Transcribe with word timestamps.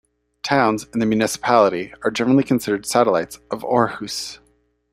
Towns 0.41 0.87
in 0.95 0.99
the 0.99 1.05
municipality 1.05 1.93
are 2.03 2.09
generally 2.09 2.43
considered 2.43 2.87
satellites 2.87 3.37
of 3.51 3.61
Aarhus. 3.63 4.39